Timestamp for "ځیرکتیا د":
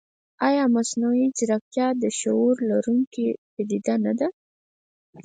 1.37-2.03